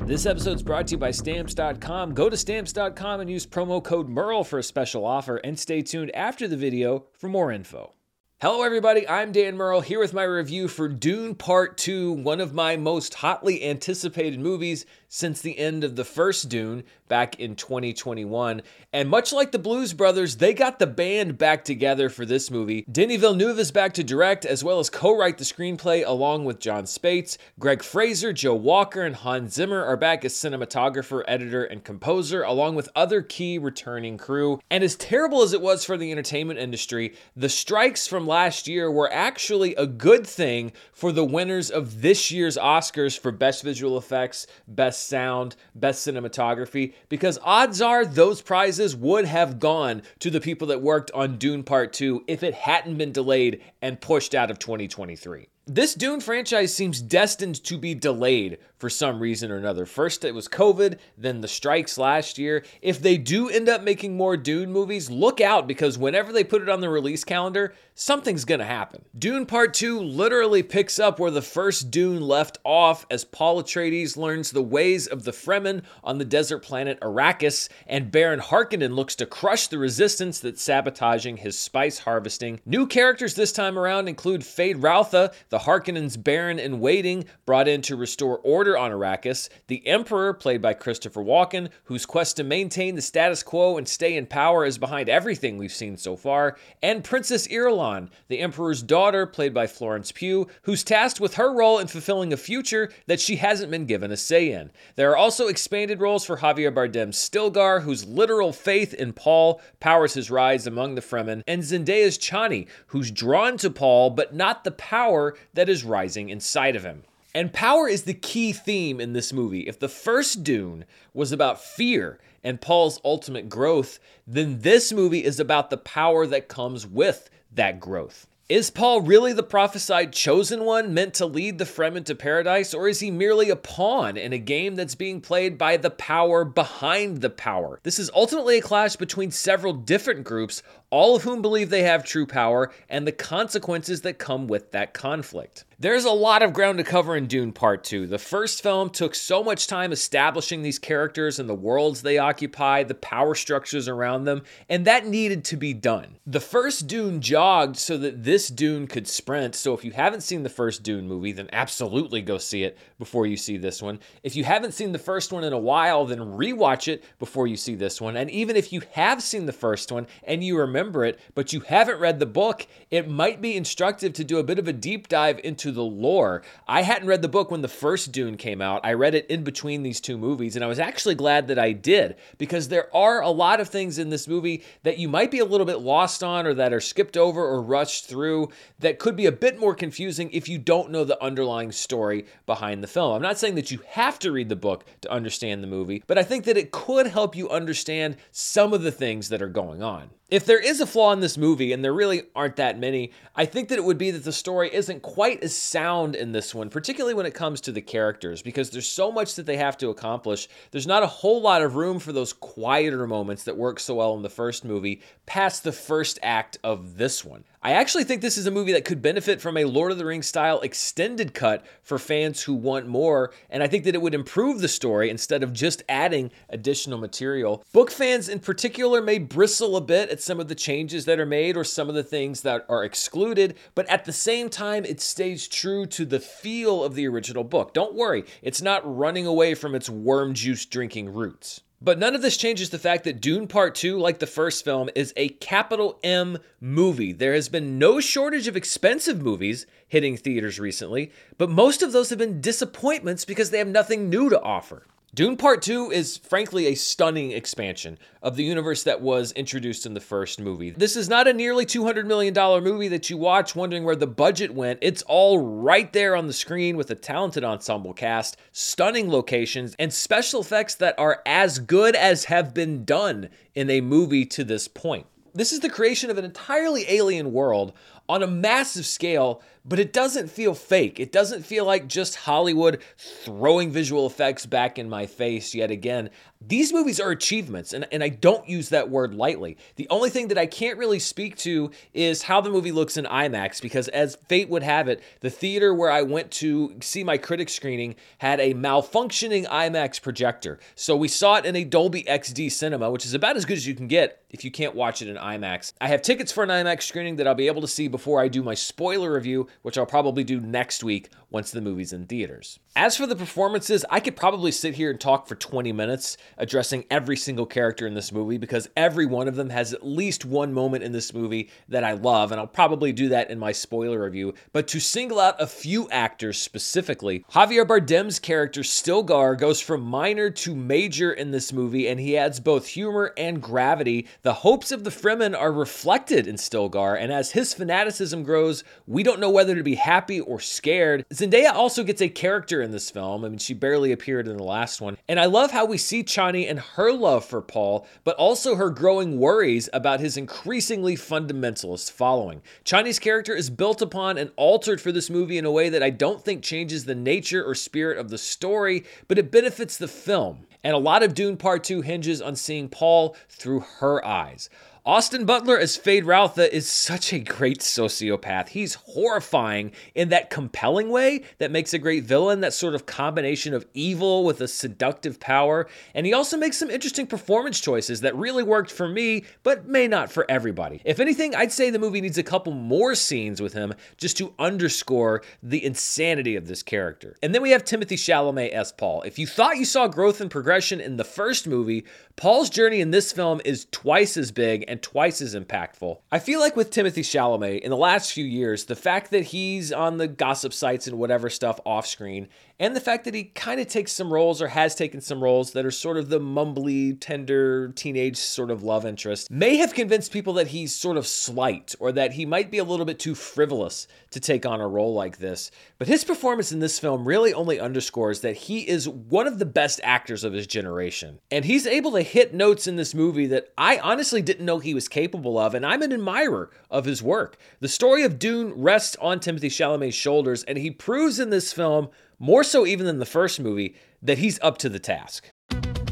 This 0.04 0.26
episode's 0.26 0.62
brought 0.62 0.88
to 0.88 0.92
you 0.92 0.98
by 0.98 1.10
Stamps.com. 1.10 2.12
Go 2.12 2.28
to 2.28 2.36
Stamps.com 2.36 3.20
and 3.20 3.30
use 3.30 3.46
promo 3.46 3.82
code 3.82 4.08
MURRELL 4.08 4.44
for 4.44 4.58
a 4.58 4.62
special 4.62 5.06
offer, 5.06 5.36
and 5.38 5.58
stay 5.58 5.80
tuned 5.80 6.14
after 6.14 6.46
the 6.46 6.56
video 6.58 7.06
for 7.16 7.28
more 7.28 7.50
info. 7.50 7.94
Hello, 8.40 8.62
everybody. 8.62 9.08
I'm 9.08 9.32
Dan 9.32 9.56
Murrell 9.56 9.80
here 9.80 9.98
with 9.98 10.14
my 10.14 10.22
review 10.22 10.68
for 10.68 10.88
Dune 10.88 11.34
Part 11.34 11.76
2, 11.76 12.12
one 12.12 12.40
of 12.40 12.54
my 12.54 12.76
most 12.76 13.14
hotly 13.14 13.64
anticipated 13.64 14.38
movies 14.38 14.86
since 15.08 15.40
the 15.40 15.58
end 15.58 15.82
of 15.82 15.96
the 15.96 16.04
first 16.04 16.48
Dune 16.48 16.84
back 17.08 17.40
in 17.40 17.56
2021. 17.56 18.62
And 18.92 19.08
much 19.08 19.32
like 19.32 19.50
the 19.50 19.58
Blues 19.58 19.92
Brothers, 19.92 20.36
they 20.36 20.54
got 20.54 20.78
the 20.78 20.86
band 20.86 21.36
back 21.36 21.64
together 21.64 22.08
for 22.08 22.24
this 22.24 22.50
movie. 22.50 22.84
Denis 22.90 23.20
Villeneuve 23.20 23.58
is 23.58 23.72
back 23.72 23.94
to 23.94 24.04
direct 24.04 24.44
as 24.44 24.62
well 24.62 24.78
as 24.78 24.88
co 24.88 25.16
write 25.16 25.38
the 25.38 25.44
screenplay 25.44 26.06
along 26.06 26.44
with 26.44 26.60
Jon 26.60 26.84
Spaihts. 26.84 27.38
Greig 27.58 27.82
Fraser, 27.82 28.32
Joe 28.32 28.54
Walker, 28.54 29.02
and 29.02 29.16
Hans 29.16 29.54
Zimmer 29.54 29.82
are 29.82 29.96
back 29.96 30.24
as 30.24 30.34
cinematographer, 30.34 31.24
editor, 31.26 31.64
and 31.64 31.82
composer, 31.82 32.42
along 32.44 32.76
with 32.76 32.88
other 32.94 33.22
key 33.22 33.58
returning 33.58 34.16
crew. 34.16 34.60
And 34.70 34.84
as 34.84 34.94
terrible 34.94 35.42
as 35.42 35.52
it 35.52 35.62
was 35.62 35.84
for 35.84 35.96
the 35.96 36.12
entertainment 36.12 36.60
industry, 36.60 37.14
the 37.34 37.48
strikes 37.48 38.06
from 38.06 38.27
last 38.28 38.68
year 38.68 38.88
were 38.88 39.12
actually 39.12 39.74
a 39.74 39.86
good 39.86 40.24
thing 40.24 40.70
for 40.92 41.10
the 41.10 41.24
winners 41.24 41.68
of 41.70 42.02
this 42.02 42.30
year's 42.30 42.56
Oscars 42.56 43.18
for 43.18 43.32
Best 43.32 43.64
Visual 43.64 43.98
Effects, 43.98 44.46
Best 44.68 45.08
sound, 45.08 45.56
best 45.74 46.06
cinematography, 46.06 46.92
because 47.08 47.40
odds 47.42 47.82
are 47.82 48.04
those 48.04 48.40
prizes 48.40 48.94
would 48.94 49.24
have 49.24 49.58
gone 49.58 50.02
to 50.20 50.30
the 50.30 50.40
people 50.40 50.68
that 50.68 50.80
worked 50.80 51.10
on 51.12 51.38
Dune 51.38 51.64
Part 51.64 51.92
2 51.92 52.24
if 52.28 52.44
it 52.44 52.54
hadn't 52.54 52.98
been 52.98 53.10
delayed 53.10 53.60
and 53.82 54.00
pushed 54.00 54.34
out 54.34 54.52
of 54.52 54.60
2023. 54.60 55.48
This 55.70 55.92
Dune 55.92 56.20
franchise 56.20 56.74
seems 56.74 57.02
destined 57.02 57.62
to 57.64 57.76
be 57.76 57.94
delayed 57.94 58.56
for 58.78 58.88
some 58.88 59.20
reason 59.20 59.50
or 59.50 59.56
another. 59.56 59.84
First, 59.84 60.24
it 60.24 60.34
was 60.34 60.48
COVID, 60.48 60.98
then 61.18 61.42
the 61.42 61.48
strikes 61.48 61.98
last 61.98 62.38
year. 62.38 62.64
If 62.80 63.02
they 63.02 63.18
do 63.18 63.50
end 63.50 63.68
up 63.68 63.82
making 63.82 64.16
more 64.16 64.36
Dune 64.36 64.72
movies, 64.72 65.10
look 65.10 65.42
out 65.42 65.66
because 65.66 65.98
whenever 65.98 66.32
they 66.32 66.44
put 66.44 66.62
it 66.62 66.68
on 66.70 66.80
the 66.80 66.88
release 66.88 67.22
calendar, 67.22 67.74
something's 67.94 68.46
gonna 68.46 68.64
happen. 68.64 69.04
Dune 69.18 69.44
Part 69.44 69.74
2 69.74 70.00
literally 70.00 70.62
picks 70.62 70.98
up 70.98 71.18
where 71.18 71.32
the 71.32 71.42
first 71.42 71.90
Dune 71.90 72.22
left 72.22 72.56
off 72.64 73.04
as 73.10 73.24
Paul 73.24 73.62
Atreides 73.62 74.16
learns 74.16 74.52
the 74.52 74.62
ways 74.62 75.06
of 75.06 75.24
the 75.24 75.32
Fremen 75.32 75.82
on 76.04 76.16
the 76.16 76.24
desert 76.24 76.60
planet 76.60 76.98
Arrakis, 77.00 77.68
and 77.86 78.12
Baron 78.12 78.40
Harkonnen 78.40 78.94
looks 78.94 79.16
to 79.16 79.26
crush 79.26 79.66
the 79.66 79.78
resistance 79.78 80.38
that's 80.38 80.62
sabotaging 80.62 81.38
his 81.38 81.58
spice 81.58 81.98
harvesting. 81.98 82.60
New 82.64 82.86
characters 82.86 83.34
this 83.34 83.52
time 83.52 83.78
around 83.78 84.08
include 84.08 84.42
Feyd-Rautha, 84.42 85.34
the 85.48 85.57
Harkonnens' 85.58 86.22
Baron 86.22 86.58
in 86.58 86.80
waiting, 86.80 87.24
brought 87.46 87.68
in 87.68 87.82
to 87.82 87.96
restore 87.96 88.38
order 88.38 88.76
on 88.76 88.90
Arrakis, 88.90 89.48
the 89.66 89.86
Emperor, 89.86 90.32
played 90.32 90.62
by 90.62 90.74
Christopher 90.74 91.22
Walken, 91.22 91.68
whose 91.84 92.06
quest 92.06 92.36
to 92.36 92.44
maintain 92.44 92.94
the 92.94 93.02
status 93.02 93.42
quo 93.42 93.76
and 93.76 93.88
stay 93.88 94.16
in 94.16 94.26
power 94.26 94.64
is 94.64 94.78
behind 94.78 95.08
everything 95.08 95.56
we've 95.56 95.72
seen 95.72 95.96
so 95.96 96.16
far, 96.16 96.56
and 96.82 97.04
Princess 97.04 97.46
Irulan, 97.48 98.08
the 98.28 98.40
Emperor's 98.40 98.82
daughter, 98.82 99.26
played 99.26 99.52
by 99.52 99.66
Florence 99.66 100.12
Pugh, 100.12 100.46
who's 100.62 100.84
tasked 100.84 101.20
with 101.20 101.34
her 101.34 101.52
role 101.52 101.78
in 101.78 101.86
fulfilling 101.86 102.32
a 102.32 102.36
future 102.36 102.90
that 103.06 103.20
she 103.20 103.36
hasn't 103.36 103.70
been 103.70 103.86
given 103.86 104.10
a 104.10 104.16
say 104.16 104.52
in. 104.52 104.70
There 104.96 105.10
are 105.10 105.16
also 105.16 105.48
expanded 105.48 106.00
roles 106.00 106.24
for 106.24 106.38
Javier 106.38 106.74
Bardem's 106.74 107.16
Stilgar, 107.16 107.82
whose 107.82 108.06
literal 108.06 108.52
faith 108.52 108.94
in 108.94 109.12
Paul 109.12 109.60
powers 109.80 110.14
his 110.14 110.30
rise 110.30 110.66
among 110.66 110.94
the 110.94 111.00
Fremen, 111.00 111.42
and 111.46 111.62
Zendaya's 111.62 112.18
Chani, 112.18 112.68
who's 112.88 113.10
drawn 113.10 113.56
to 113.58 113.70
Paul 113.70 114.10
but 114.10 114.34
not 114.34 114.64
the 114.64 114.70
power 114.70 115.36
that 115.54 115.68
is 115.68 115.84
rising 115.84 116.28
inside 116.28 116.76
of 116.76 116.84
him. 116.84 117.04
And 117.34 117.52
power 117.52 117.88
is 117.88 118.02
the 118.02 118.14
key 118.14 118.52
theme 118.52 119.00
in 119.00 119.12
this 119.12 119.32
movie. 119.32 119.68
If 119.68 119.78
the 119.78 119.88
first 119.88 120.42
Dune 120.42 120.84
was 121.12 121.30
about 121.30 121.62
fear 121.62 122.18
and 122.42 122.60
Paul's 122.60 123.00
ultimate 123.04 123.48
growth, 123.48 123.98
then 124.26 124.60
this 124.60 124.92
movie 124.92 125.24
is 125.24 125.38
about 125.38 125.70
the 125.70 125.76
power 125.76 126.26
that 126.26 126.48
comes 126.48 126.86
with 126.86 127.28
that 127.52 127.80
growth. 127.80 128.26
Is 128.48 128.70
Paul 128.70 129.02
really 129.02 129.34
the 129.34 129.42
prophesied 129.42 130.14
chosen 130.14 130.64
one 130.64 130.94
meant 130.94 131.12
to 131.14 131.26
lead 131.26 131.58
the 131.58 131.66
Fremen 131.66 132.06
to 132.06 132.14
paradise, 132.14 132.72
or 132.72 132.88
is 132.88 133.00
he 133.00 133.10
merely 133.10 133.50
a 133.50 133.56
pawn 133.56 134.16
in 134.16 134.32
a 134.32 134.38
game 134.38 134.74
that's 134.74 134.94
being 134.94 135.20
played 135.20 135.58
by 135.58 135.76
the 135.76 135.90
power 135.90 136.46
behind 136.46 137.20
the 137.20 137.28
power? 137.28 137.78
This 137.82 137.98
is 137.98 138.10
ultimately 138.14 138.56
a 138.56 138.62
clash 138.62 138.96
between 138.96 139.30
several 139.32 139.74
different 139.74 140.24
groups, 140.24 140.62
all 140.88 141.14
of 141.14 141.24
whom 141.24 141.42
believe 141.42 141.68
they 141.68 141.82
have 141.82 142.04
true 142.04 142.24
power, 142.24 142.72
and 142.88 143.06
the 143.06 143.12
consequences 143.12 144.00
that 144.00 144.16
come 144.16 144.46
with 144.46 144.70
that 144.70 144.94
conflict. 144.94 145.66
There's 145.80 146.06
a 146.06 146.10
lot 146.10 146.42
of 146.42 146.52
ground 146.52 146.78
to 146.78 146.84
cover 146.84 147.16
in 147.16 147.28
Dune 147.28 147.52
Part 147.52 147.84
2. 147.84 148.08
The 148.08 148.18
first 148.18 148.64
film 148.64 148.90
took 148.90 149.14
so 149.14 149.44
much 149.44 149.68
time 149.68 149.92
establishing 149.92 150.62
these 150.62 150.80
characters 150.80 151.38
and 151.38 151.48
the 151.48 151.54
worlds 151.54 152.02
they 152.02 152.18
occupy, 152.18 152.82
the 152.82 152.96
power 152.96 153.36
structures 153.36 153.86
around 153.86 154.24
them, 154.24 154.42
and 154.68 154.84
that 154.86 155.06
needed 155.06 155.44
to 155.44 155.56
be 155.56 155.72
done. 155.72 156.16
The 156.26 156.40
first 156.40 156.88
Dune 156.88 157.20
jogged 157.20 157.76
so 157.76 157.96
that 157.96 158.24
this 158.24 158.48
Dune 158.48 158.88
could 158.88 159.06
sprint, 159.06 159.54
so 159.54 159.72
if 159.72 159.84
you 159.84 159.92
haven't 159.92 160.22
seen 160.22 160.42
the 160.42 160.48
first 160.48 160.82
Dune 160.82 161.06
movie, 161.06 161.30
then 161.30 161.48
absolutely 161.52 162.22
go 162.22 162.38
see 162.38 162.64
it 162.64 162.76
before 162.98 163.28
you 163.28 163.36
see 163.36 163.56
this 163.56 163.80
one. 163.80 164.00
If 164.24 164.34
you 164.34 164.42
haven't 164.42 164.74
seen 164.74 164.90
the 164.90 164.98
first 164.98 165.32
one 165.32 165.44
in 165.44 165.52
a 165.52 165.58
while, 165.60 166.04
then 166.04 166.18
rewatch 166.18 166.88
it 166.88 167.04
before 167.20 167.46
you 167.46 167.56
see 167.56 167.76
this 167.76 168.00
one. 168.00 168.16
And 168.16 168.28
even 168.32 168.56
if 168.56 168.72
you 168.72 168.82
have 168.94 169.22
seen 169.22 169.46
the 169.46 169.52
first 169.52 169.92
one 169.92 170.08
and 170.24 170.42
you 170.42 170.58
remember 170.58 171.04
it, 171.04 171.20
but 171.36 171.52
you 171.52 171.60
haven't 171.60 172.00
read 172.00 172.18
the 172.18 172.26
book, 172.26 172.66
it 172.90 173.08
might 173.08 173.40
be 173.40 173.56
instructive 173.56 174.12
to 174.14 174.24
do 174.24 174.38
a 174.38 174.42
bit 174.42 174.58
of 174.58 174.66
a 174.66 174.72
deep 174.72 175.06
dive 175.06 175.38
the 175.70 175.82
lore. 175.82 176.42
I 176.66 176.82
hadn't 176.82 177.08
read 177.08 177.22
the 177.22 177.28
book 177.28 177.50
when 177.50 177.62
the 177.62 177.68
first 177.68 178.12
Dune 178.12 178.36
came 178.36 178.60
out. 178.60 178.80
I 178.84 178.92
read 178.92 179.14
it 179.14 179.26
in 179.26 179.44
between 179.44 179.82
these 179.82 180.00
two 180.00 180.18
movies, 180.18 180.56
and 180.56 180.64
I 180.64 180.68
was 180.68 180.78
actually 180.78 181.14
glad 181.14 181.48
that 181.48 181.58
I 181.58 181.72
did 181.72 182.16
because 182.38 182.68
there 182.68 182.94
are 182.94 183.20
a 183.20 183.30
lot 183.30 183.60
of 183.60 183.68
things 183.68 183.98
in 183.98 184.10
this 184.10 184.28
movie 184.28 184.62
that 184.82 184.98
you 184.98 185.08
might 185.08 185.30
be 185.30 185.38
a 185.38 185.44
little 185.44 185.66
bit 185.66 185.80
lost 185.80 186.22
on 186.22 186.46
or 186.46 186.54
that 186.54 186.72
are 186.72 186.80
skipped 186.80 187.16
over 187.16 187.44
or 187.44 187.62
rushed 187.62 188.06
through 188.06 188.48
that 188.78 188.98
could 188.98 189.16
be 189.16 189.26
a 189.26 189.32
bit 189.32 189.58
more 189.58 189.74
confusing 189.74 190.30
if 190.32 190.48
you 190.48 190.58
don't 190.58 190.90
know 190.90 191.04
the 191.04 191.22
underlying 191.22 191.72
story 191.72 192.26
behind 192.46 192.82
the 192.82 192.88
film. 192.88 193.14
I'm 193.14 193.22
not 193.22 193.38
saying 193.38 193.54
that 193.56 193.70
you 193.70 193.80
have 193.88 194.18
to 194.20 194.32
read 194.32 194.48
the 194.48 194.56
book 194.56 194.84
to 195.02 195.10
understand 195.10 195.62
the 195.62 195.68
movie, 195.68 196.02
but 196.06 196.18
I 196.18 196.22
think 196.22 196.44
that 196.44 196.56
it 196.56 196.70
could 196.70 197.06
help 197.06 197.36
you 197.36 197.48
understand 197.48 198.16
some 198.30 198.72
of 198.72 198.82
the 198.82 198.92
things 198.92 199.28
that 199.28 199.42
are 199.42 199.48
going 199.48 199.82
on. 199.82 200.10
If 200.30 200.44
there 200.44 200.60
is 200.60 200.82
a 200.82 200.86
flaw 200.86 201.12
in 201.12 201.20
this 201.20 201.38
movie, 201.38 201.72
and 201.72 201.82
there 201.82 201.94
really 201.94 202.24
aren't 202.36 202.56
that 202.56 202.78
many, 202.78 203.12
I 203.34 203.46
think 203.46 203.70
that 203.70 203.78
it 203.78 203.84
would 203.84 203.96
be 203.96 204.10
that 204.10 204.24
the 204.24 204.32
story 204.32 204.68
isn't 204.70 205.00
quite 205.00 205.42
as 205.42 205.56
sound 205.56 206.14
in 206.14 206.32
this 206.32 206.54
one, 206.54 206.68
particularly 206.68 207.14
when 207.14 207.24
it 207.24 207.32
comes 207.32 207.62
to 207.62 207.72
the 207.72 207.80
characters, 207.80 208.42
because 208.42 208.68
there's 208.68 208.86
so 208.86 209.10
much 209.10 209.36
that 209.36 209.46
they 209.46 209.56
have 209.56 209.78
to 209.78 209.88
accomplish. 209.88 210.46
There's 210.70 210.86
not 210.86 211.02
a 211.02 211.06
whole 211.06 211.40
lot 211.40 211.62
of 211.62 211.76
room 211.76 211.98
for 211.98 212.12
those 212.12 212.34
quieter 212.34 213.06
moments 213.06 213.44
that 213.44 213.56
work 213.56 213.80
so 213.80 213.94
well 213.94 214.14
in 214.16 214.22
the 214.22 214.28
first 214.28 214.66
movie 214.66 215.00
past 215.24 215.64
the 215.64 215.72
first 215.72 216.18
act 216.22 216.58
of 216.62 216.98
this 216.98 217.24
one. 217.24 217.44
I 217.60 217.72
actually 217.72 218.04
think 218.04 218.22
this 218.22 218.38
is 218.38 218.46
a 218.46 218.52
movie 218.52 218.72
that 218.72 218.84
could 218.84 219.02
benefit 219.02 219.40
from 219.40 219.56
a 219.56 219.64
Lord 219.64 219.90
of 219.90 219.98
the 219.98 220.04
Rings 220.04 220.28
style 220.28 220.60
extended 220.60 221.34
cut 221.34 221.66
for 221.82 221.98
fans 221.98 222.42
who 222.42 222.54
want 222.54 222.86
more, 222.86 223.32
and 223.50 223.64
I 223.64 223.66
think 223.66 223.82
that 223.82 223.96
it 223.96 224.00
would 224.00 224.14
improve 224.14 224.60
the 224.60 224.68
story 224.68 225.10
instead 225.10 225.42
of 225.42 225.52
just 225.52 225.82
adding 225.88 226.30
additional 226.48 227.00
material. 227.00 227.64
Book 227.72 227.90
fans 227.90 228.28
in 228.28 228.38
particular 228.38 229.02
may 229.02 229.18
bristle 229.18 229.76
a 229.76 229.80
bit 229.80 230.08
at 230.08 230.22
some 230.22 230.38
of 230.38 230.46
the 230.46 230.54
changes 230.54 231.04
that 231.06 231.18
are 231.18 231.26
made 231.26 231.56
or 231.56 231.64
some 231.64 231.88
of 231.88 231.96
the 231.96 232.04
things 232.04 232.42
that 232.42 232.64
are 232.68 232.84
excluded, 232.84 233.56
but 233.74 233.88
at 233.88 234.04
the 234.04 234.12
same 234.12 234.48
time, 234.48 234.84
it 234.84 235.00
stays 235.00 235.48
true 235.48 235.84
to 235.86 236.04
the 236.04 236.20
feel 236.20 236.84
of 236.84 236.94
the 236.94 237.08
original 237.08 237.42
book. 237.42 237.74
Don't 237.74 237.96
worry, 237.96 238.22
it's 238.40 238.62
not 238.62 238.82
running 238.84 239.26
away 239.26 239.54
from 239.54 239.74
its 239.74 239.90
worm 239.90 240.32
juice 240.32 240.64
drinking 240.64 241.12
roots. 241.12 241.62
But 241.80 241.98
none 241.98 242.16
of 242.16 242.22
this 242.22 242.36
changes 242.36 242.70
the 242.70 242.78
fact 242.78 243.04
that 243.04 243.20
Dune 243.20 243.46
Part 243.46 243.76
2, 243.76 243.98
like 243.98 244.18
the 244.18 244.26
first 244.26 244.64
film, 244.64 244.90
is 244.96 245.12
a 245.16 245.28
capital 245.28 246.00
M 246.02 246.38
movie. 246.60 247.12
There 247.12 247.34
has 247.34 247.48
been 247.48 247.78
no 247.78 248.00
shortage 248.00 248.48
of 248.48 248.56
expensive 248.56 249.22
movies 249.22 249.64
hitting 249.86 250.16
theaters 250.16 250.58
recently, 250.58 251.12
but 251.36 251.50
most 251.50 251.82
of 251.82 251.92
those 251.92 252.10
have 252.10 252.18
been 252.18 252.40
disappointments 252.40 253.24
because 253.24 253.50
they 253.50 253.58
have 253.58 253.68
nothing 253.68 254.10
new 254.10 254.28
to 254.28 254.42
offer. 254.42 254.86
Dune 255.14 255.38
Part 255.38 255.62
2 255.62 255.90
is 255.90 256.18
frankly 256.18 256.66
a 256.66 256.74
stunning 256.74 257.32
expansion 257.32 257.98
of 258.22 258.36
the 258.36 258.44
universe 258.44 258.82
that 258.82 259.00
was 259.00 259.32
introduced 259.32 259.86
in 259.86 259.94
the 259.94 260.00
first 260.00 260.38
movie. 260.38 260.68
This 260.70 260.96
is 260.96 261.08
not 261.08 261.26
a 261.26 261.32
nearly 261.32 261.64
$200 261.64 262.04
million 262.04 262.34
movie 262.62 262.88
that 262.88 263.08
you 263.08 263.16
watch 263.16 263.56
wondering 263.56 263.84
where 263.84 263.96
the 263.96 264.06
budget 264.06 264.52
went. 264.52 264.80
It's 264.82 265.00
all 265.02 265.38
right 265.38 265.90
there 265.94 266.14
on 266.14 266.26
the 266.26 266.34
screen 266.34 266.76
with 266.76 266.90
a 266.90 266.94
talented 266.94 267.42
ensemble 267.42 267.94
cast, 267.94 268.36
stunning 268.52 269.10
locations, 269.10 269.74
and 269.78 269.94
special 269.94 270.42
effects 270.42 270.74
that 270.74 270.94
are 270.98 271.22
as 271.24 271.58
good 271.58 271.96
as 271.96 272.24
have 272.26 272.52
been 272.52 272.84
done 272.84 273.30
in 273.54 273.70
a 273.70 273.80
movie 273.80 274.26
to 274.26 274.44
this 274.44 274.68
point. 274.68 275.06
This 275.34 275.52
is 275.52 275.60
the 275.60 275.70
creation 275.70 276.10
of 276.10 276.18
an 276.18 276.24
entirely 276.26 276.84
alien 276.86 277.32
world 277.32 277.72
on 278.10 278.22
a 278.22 278.26
massive 278.26 278.84
scale 278.84 279.42
but 279.68 279.78
it 279.78 279.92
doesn't 279.92 280.30
feel 280.30 280.54
fake. 280.54 280.98
It 280.98 281.12
doesn't 281.12 281.44
feel 281.44 281.64
like 281.64 281.88
just 281.88 282.16
Hollywood 282.16 282.80
throwing 282.96 283.70
visual 283.70 284.06
effects 284.06 284.46
back 284.46 284.78
in 284.78 284.88
my 284.88 285.06
face 285.06 285.54
yet 285.54 285.70
again. 285.70 286.10
These 286.40 286.72
movies 286.72 287.00
are 287.00 287.10
achievements, 287.10 287.72
and, 287.72 287.86
and 287.90 288.02
I 288.02 288.10
don't 288.10 288.48
use 288.48 288.68
that 288.68 288.88
word 288.88 289.12
lightly. 289.12 289.58
The 289.74 289.88
only 289.90 290.08
thing 290.08 290.28
that 290.28 290.38
I 290.38 290.46
can't 290.46 290.78
really 290.78 291.00
speak 291.00 291.36
to 291.38 291.72
is 291.92 292.22
how 292.22 292.40
the 292.40 292.48
movie 292.50 292.70
looks 292.70 292.96
in 292.96 293.06
IMAX, 293.06 293.60
because 293.60 293.88
as 293.88 294.16
fate 294.28 294.48
would 294.48 294.62
have 294.62 294.86
it, 294.86 295.02
the 295.20 295.30
theater 295.30 295.74
where 295.74 295.90
I 295.90 296.02
went 296.02 296.30
to 296.32 296.76
see 296.80 297.02
my 297.02 297.18
critic 297.18 297.48
screening 297.48 297.96
had 298.18 298.38
a 298.38 298.54
malfunctioning 298.54 299.48
IMAX 299.48 300.00
projector. 300.00 300.60
So 300.76 300.96
we 300.96 301.08
saw 301.08 301.36
it 301.36 301.44
in 301.44 301.56
a 301.56 301.64
Dolby 301.64 302.04
XD 302.04 302.52
cinema, 302.52 302.88
which 302.90 303.04
is 303.04 303.14
about 303.14 303.36
as 303.36 303.44
good 303.44 303.56
as 303.56 303.66
you 303.66 303.74
can 303.74 303.88
get 303.88 304.22
if 304.30 304.44
you 304.44 304.50
can't 304.52 304.76
watch 304.76 305.02
it 305.02 305.08
in 305.08 305.16
IMAX. 305.16 305.72
I 305.80 305.88
have 305.88 306.02
tickets 306.02 306.30
for 306.30 306.44
an 306.44 306.50
IMAX 306.50 306.82
screening 306.82 307.16
that 307.16 307.26
I'll 307.26 307.34
be 307.34 307.48
able 307.48 307.62
to 307.62 307.68
see 307.68 307.88
before 307.88 308.20
I 308.20 308.28
do 308.28 308.42
my 308.42 308.54
spoiler 308.54 309.12
review, 309.12 309.48
which 309.62 309.78
I'll 309.78 309.86
probably 309.86 310.24
do 310.24 310.40
next 310.40 310.84
week 310.84 311.10
once 311.30 311.50
the 311.50 311.60
movie's 311.60 311.92
in 311.92 312.06
theaters. 312.06 312.58
As 312.80 312.96
for 312.96 313.08
the 313.08 313.16
performances, 313.16 313.84
I 313.90 313.98
could 313.98 314.14
probably 314.14 314.52
sit 314.52 314.76
here 314.76 314.88
and 314.88 315.00
talk 315.00 315.26
for 315.26 315.34
20 315.34 315.72
minutes 315.72 316.16
addressing 316.36 316.84
every 316.92 317.16
single 317.16 317.44
character 317.44 317.88
in 317.88 317.94
this 317.94 318.12
movie 318.12 318.38
because 318.38 318.70
every 318.76 319.04
one 319.04 319.26
of 319.26 319.34
them 319.34 319.50
has 319.50 319.72
at 319.72 319.84
least 319.84 320.24
one 320.24 320.52
moment 320.52 320.84
in 320.84 320.92
this 320.92 321.12
movie 321.12 321.50
that 321.68 321.82
I 321.82 321.94
love, 321.94 322.30
and 322.30 322.40
I'll 322.40 322.46
probably 322.46 322.92
do 322.92 323.08
that 323.08 323.32
in 323.32 323.38
my 323.40 323.50
spoiler 323.50 324.04
review. 324.04 324.32
But 324.52 324.68
to 324.68 324.78
single 324.78 325.18
out 325.18 325.42
a 325.42 325.46
few 325.48 325.90
actors 325.90 326.38
specifically, 326.38 327.24
Javier 327.32 327.66
Bardem's 327.66 328.20
character 328.20 328.60
Stilgar 328.60 329.36
goes 329.36 329.60
from 329.60 329.82
minor 329.82 330.30
to 330.30 330.54
major 330.54 331.12
in 331.12 331.32
this 331.32 331.52
movie, 331.52 331.88
and 331.88 331.98
he 331.98 332.16
adds 332.16 332.38
both 332.38 332.68
humor 332.68 333.12
and 333.16 333.42
gravity. 333.42 334.06
The 334.22 334.34
hopes 334.34 334.70
of 334.70 334.84
the 334.84 334.90
Fremen 334.90 335.36
are 335.36 335.50
reflected 335.50 336.28
in 336.28 336.36
Stilgar, 336.36 336.96
and 336.96 337.12
as 337.12 337.32
his 337.32 337.52
fanaticism 337.52 338.22
grows, 338.22 338.62
we 338.86 339.02
don't 339.02 339.18
know 339.18 339.30
whether 339.30 339.56
to 339.56 339.64
be 339.64 339.74
happy 339.74 340.20
or 340.20 340.38
scared. 340.38 341.04
Zendaya 341.12 341.52
also 341.52 341.82
gets 341.82 342.00
a 342.00 342.08
character 342.08 342.67
in 342.68 342.72
this 342.72 342.90
film. 342.90 343.24
I 343.24 343.30
mean, 343.30 343.38
she 343.38 343.54
barely 343.54 343.92
appeared 343.92 344.28
in 344.28 344.36
the 344.36 344.42
last 344.42 344.78
one. 344.80 344.98
And 345.08 345.18
I 345.18 345.24
love 345.24 345.50
how 345.50 345.64
we 345.64 345.78
see 345.78 346.04
Chani 346.04 346.48
and 346.48 346.60
her 346.60 346.92
love 346.92 347.24
for 347.24 347.40
Paul, 347.40 347.86
but 348.04 348.16
also 348.16 348.56
her 348.56 348.68
growing 348.68 349.18
worries 349.18 349.70
about 349.72 350.00
his 350.00 350.18
increasingly 350.18 350.94
fundamentalist 350.94 351.90
following. 351.90 352.42
Chani's 352.64 352.98
character 352.98 353.34
is 353.34 353.48
built 353.48 353.80
upon 353.80 354.18
and 354.18 354.30
altered 354.36 354.82
for 354.82 354.92
this 354.92 355.08
movie 355.08 355.38
in 355.38 355.46
a 355.46 355.50
way 355.50 355.70
that 355.70 355.82
I 355.82 355.88
don't 355.88 356.22
think 356.22 356.42
changes 356.42 356.84
the 356.84 356.94
nature 356.94 357.42
or 357.42 357.54
spirit 357.54 357.96
of 357.96 358.10
the 358.10 358.18
story, 358.18 358.84
but 359.08 359.18
it 359.18 359.32
benefits 359.32 359.78
the 359.78 359.88
film. 359.88 360.46
And 360.62 360.74
a 360.74 360.78
lot 360.78 361.02
of 361.02 361.14
Dune 361.14 361.38
Part 361.38 361.64
2 361.64 361.80
hinges 361.80 362.20
on 362.20 362.36
seeing 362.36 362.68
Paul 362.68 363.16
through 363.30 363.60
her 363.78 364.04
eyes. 364.04 364.50
Austin 364.88 365.26
Butler 365.26 365.58
as 365.58 365.76
Feyd-Rautha 365.76 366.48
is 366.48 366.66
such 366.66 367.12
a 367.12 367.18
great 367.18 367.58
sociopath. 367.58 368.48
He's 368.48 368.72
horrifying 368.72 369.72
in 369.94 370.08
that 370.08 370.30
compelling 370.30 370.88
way 370.88 371.24
that 371.36 371.50
makes 371.50 371.74
a 371.74 371.78
great 371.78 372.04
villain, 372.04 372.40
that 372.40 372.54
sort 372.54 372.74
of 372.74 372.86
combination 372.86 373.52
of 373.52 373.66
evil 373.74 374.24
with 374.24 374.40
a 374.40 374.48
seductive 374.48 375.20
power. 375.20 375.68
And 375.94 376.06
he 376.06 376.14
also 376.14 376.38
makes 376.38 376.56
some 376.56 376.70
interesting 376.70 377.06
performance 377.06 377.60
choices 377.60 378.00
that 378.00 378.16
really 378.16 378.42
worked 378.42 378.70
for 378.70 378.88
me, 378.88 379.24
but 379.42 379.68
may 379.68 379.88
not 379.88 380.10
for 380.10 380.24
everybody. 380.26 380.80
If 380.86 381.00
anything, 381.00 381.34
I'd 381.34 381.52
say 381.52 381.68
the 381.68 381.78
movie 381.78 382.00
needs 382.00 382.16
a 382.16 382.22
couple 382.22 382.54
more 382.54 382.94
scenes 382.94 383.42
with 383.42 383.52
him 383.52 383.74
just 383.98 384.16
to 384.16 384.32
underscore 384.38 385.22
the 385.42 385.62
insanity 385.62 386.34
of 386.34 386.48
this 386.48 386.62
character. 386.62 387.14
And 387.22 387.34
then 387.34 387.42
we 387.42 387.50
have 387.50 387.62
Timothée 387.62 387.98
Chalamet 387.98 388.52
as 388.52 388.72
Paul. 388.72 389.02
If 389.02 389.18
you 389.18 389.26
thought 389.26 389.58
you 389.58 389.66
saw 389.66 389.86
growth 389.86 390.22
and 390.22 390.30
progression 390.30 390.80
in 390.80 390.96
the 390.96 391.04
first 391.04 391.46
movie, 391.46 391.84
Paul's 392.16 392.48
journey 392.48 392.80
in 392.80 392.90
this 392.90 393.12
film 393.12 393.42
is 393.44 393.66
twice 393.70 394.16
as 394.16 394.32
big 394.32 394.64
and 394.66 394.77
twice 394.82 395.20
as 395.20 395.34
impactful. 395.34 395.98
I 396.10 396.18
feel 396.18 396.40
like 396.40 396.56
with 396.56 396.70
Timothée 396.70 397.04
Chalamet 397.04 397.60
in 397.60 397.70
the 397.70 397.76
last 397.76 398.12
few 398.12 398.24
years, 398.24 398.64
the 398.64 398.76
fact 398.76 399.10
that 399.10 399.24
he's 399.24 399.72
on 399.72 399.98
the 399.98 400.08
gossip 400.08 400.52
sites 400.52 400.86
and 400.86 400.98
whatever 400.98 401.28
stuff 401.30 401.60
off 401.66 401.86
screen 401.86 402.28
and 402.60 402.74
the 402.74 402.80
fact 402.80 403.04
that 403.04 403.14
he 403.14 403.24
kind 403.24 403.60
of 403.60 403.68
takes 403.68 403.92
some 403.92 404.12
roles 404.12 404.42
or 404.42 404.48
has 404.48 404.74
taken 404.74 405.00
some 405.00 405.22
roles 405.22 405.52
that 405.52 405.64
are 405.64 405.70
sort 405.70 405.96
of 405.96 406.08
the 406.08 406.20
mumbly, 406.20 406.96
tender, 406.98 407.68
teenage 407.68 408.16
sort 408.16 408.50
of 408.50 408.62
love 408.62 408.84
interest 408.84 409.30
may 409.30 409.56
have 409.56 409.74
convinced 409.74 410.12
people 410.12 410.32
that 410.34 410.48
he's 410.48 410.74
sort 410.74 410.96
of 410.96 411.06
slight 411.06 411.74
or 411.78 411.92
that 411.92 412.12
he 412.12 412.26
might 412.26 412.50
be 412.50 412.58
a 412.58 412.64
little 412.64 412.86
bit 412.86 412.98
too 412.98 413.14
frivolous 413.14 413.86
to 414.10 414.18
take 414.18 414.44
on 414.44 414.60
a 414.60 414.66
role 414.66 414.92
like 414.92 415.18
this. 415.18 415.50
But 415.78 415.88
his 415.88 416.02
performance 416.04 416.50
in 416.50 416.58
this 416.58 416.78
film 416.78 417.06
really 417.06 417.32
only 417.32 417.60
underscores 417.60 418.20
that 418.22 418.36
he 418.36 418.68
is 418.68 418.88
one 418.88 419.26
of 419.26 419.38
the 419.38 419.46
best 419.46 419.80
actors 419.84 420.24
of 420.24 420.32
his 420.32 420.46
generation. 420.46 421.20
And 421.30 421.44
he's 421.44 421.66
able 421.66 421.92
to 421.92 422.02
hit 422.02 422.34
notes 422.34 422.66
in 422.66 422.76
this 422.76 422.94
movie 422.94 423.26
that 423.26 423.52
I 423.56 423.78
honestly 423.78 424.22
didn't 424.22 424.46
know 424.46 424.58
he 424.58 424.74
was 424.74 424.88
capable 424.88 425.38
of, 425.38 425.54
and 425.54 425.64
I'm 425.64 425.82
an 425.82 425.92
admirer 425.92 426.50
of 426.70 426.86
his 426.86 427.02
work. 427.02 427.36
The 427.60 427.68
story 427.68 428.02
of 428.02 428.18
Dune 428.18 428.52
rests 428.54 428.96
on 429.00 429.20
Timothée 429.20 429.46
Chalamet's 429.46 429.94
shoulders, 429.94 430.42
and 430.44 430.58
he 430.58 430.70
proves 430.70 431.20
in 431.20 431.30
this 431.30 431.52
film 431.52 431.90
more 432.18 432.44
so 432.44 432.66
even 432.66 432.86
than 432.86 432.98
the 432.98 433.06
first 433.06 433.40
movie, 433.40 433.74
that 434.02 434.18
he's 434.18 434.38
up 434.40 434.58
to 434.58 434.68
the 434.68 434.78
task. 434.78 435.30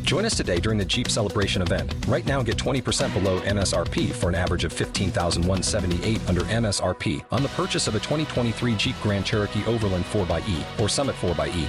Join 0.02 0.25
us 0.25 0.37
today 0.37 0.61
during 0.61 0.78
the 0.78 0.85
Jeep 0.85 1.09
Celebration 1.09 1.62
event. 1.62 1.92
Right 2.06 2.25
now, 2.26 2.40
get 2.40 2.56
20% 2.56 3.12
below 3.12 3.40
MSRP 3.40 4.12
for 4.12 4.28
an 4.28 4.37
average 4.37 4.62
of 4.62 4.73
15178 4.73 6.28
under 6.28 6.42
MSRP 6.42 7.25
on 7.33 7.42
the 7.42 7.49
purchase 7.50 7.88
of 7.88 7.97
a 7.97 7.99
2023 7.99 8.76
Jeep 8.76 8.95
Grand 9.02 9.26
Cherokee 9.26 9.64
Overland 9.66 10.04
4xE 10.04 10.80
or 10.80 10.88
Summit 10.88 11.16
4xE. 11.16 11.68